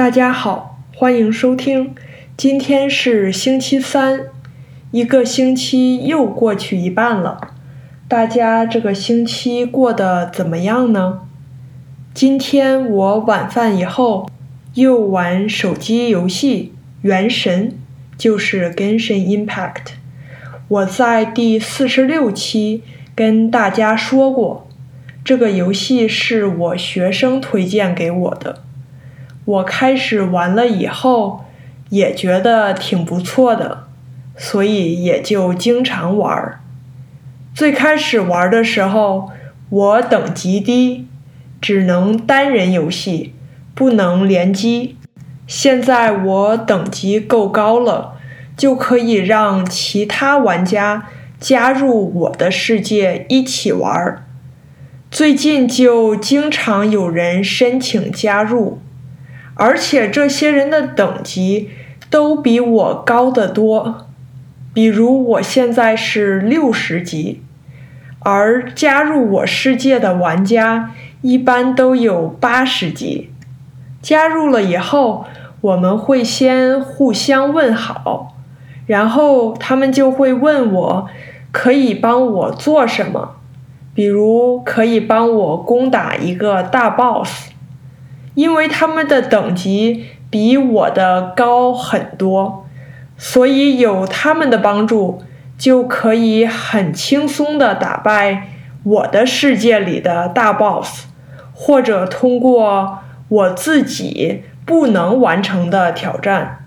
[0.00, 1.94] 大家好，欢迎收听。
[2.34, 4.28] 今天是星期三，
[4.92, 7.52] 一个星期又过去一半了。
[8.08, 11.28] 大家这个星期过得怎么样呢？
[12.14, 14.30] 今天我晚饭以后
[14.72, 16.72] 又玩手机游戏
[17.02, 17.68] 《原神》，
[18.16, 19.74] 就是《Genshin Impact》。
[20.68, 22.82] 我在第四十六期
[23.14, 24.66] 跟大家说过，
[25.22, 28.62] 这个游戏是我学生推荐给我的。
[29.50, 31.44] 我开始玩了以后，
[31.88, 33.88] 也觉得挺不错的，
[34.36, 36.60] 所以也就经常玩儿。
[37.52, 39.30] 最开始玩的时候，
[39.70, 41.08] 我等级低，
[41.60, 43.34] 只能单人游戏，
[43.74, 44.96] 不能联机。
[45.48, 48.14] 现在我等级够高了，
[48.56, 51.08] 就可以让其他玩家
[51.40, 54.24] 加入我的世界一起玩儿。
[55.10, 58.78] 最近就经常有人申请加入。
[59.60, 61.68] 而且这些人的等级
[62.08, 64.06] 都比我高得多，
[64.72, 67.42] 比如我现在是六十级，
[68.20, 73.28] 而加入我世界的玩家一般都有八十级。
[74.00, 75.26] 加入了以后，
[75.60, 78.34] 我们会先互相问好，
[78.86, 81.06] 然后他们就会问我
[81.52, 83.36] 可以帮我做什么，
[83.92, 87.49] 比如可以帮我攻打一个大 boss。
[88.40, 92.66] 因为他们的等级比我的高很多，
[93.18, 95.22] 所以有他们的帮助，
[95.58, 98.48] 就可以很轻松的打败
[98.82, 101.04] 我的世界里的大 boss，
[101.52, 106.64] 或者通过我自己不能完成的挑战。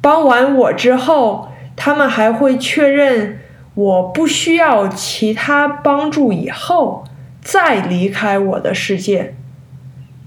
[0.00, 3.40] 帮完我之后，他们还会确认
[3.74, 7.04] 我不需要其他帮助，以后
[7.42, 9.34] 再离开我的世界。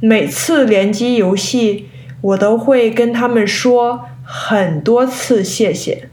[0.02, 1.90] 每次联机游戏，
[2.22, 6.10] 我都会跟他们说很多次谢谢，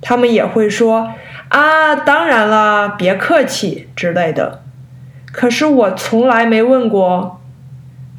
[0.00, 1.12] 他们也会说
[1.48, 4.62] 啊，当然了，别客气之类的。
[5.32, 7.40] 可是我从来没问过，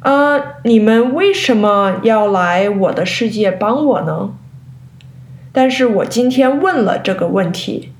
[0.00, 4.34] 啊，你们为什么要来我的世界帮我呢？
[5.52, 7.92] 但是我今天问了这个问题，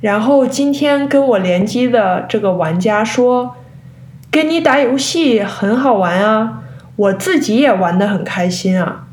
[0.00, 3.56] 然后今天跟我联机的这个玩家说。
[4.34, 6.64] 跟你打游戏很好玩啊，
[6.96, 9.06] 我自己也玩的很开心啊。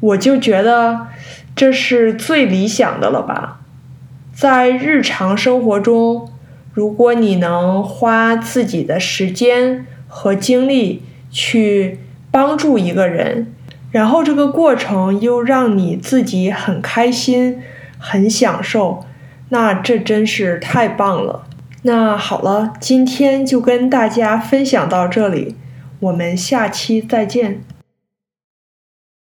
[0.00, 1.06] 我就觉得
[1.54, 3.60] 这是最理想的了吧。
[4.34, 6.28] 在日常生活中，
[6.72, 12.00] 如果你能花自己的时间和精力去
[12.32, 13.54] 帮助一个人，
[13.92, 17.62] 然后这个过程又让你自己很开心、
[17.98, 19.06] 很享受，
[19.50, 21.44] 那这真是太棒了。
[21.82, 25.56] 那好了，今天就跟大家分享到这里，
[25.98, 27.62] 我们下期再见。